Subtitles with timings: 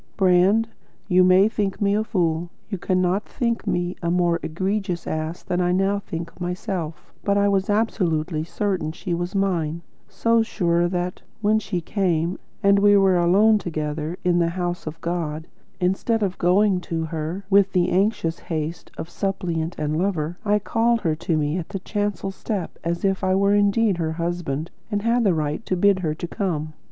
[0.17, 0.67] Brand,
[1.07, 5.61] you may think me a fool; you cannot think me a more egregious ass than
[5.61, 11.21] I now think myself; but I was absolutely certain she was mine; so sure that,
[11.41, 15.45] when she came, and we were alone together in the house of God,
[15.79, 21.01] instead of going to her with the anxious haste of suppliant and lover, I called
[21.01, 25.03] her to me at the chancel step as if I were indeed her husband and
[25.03, 26.73] had the right to bid her come.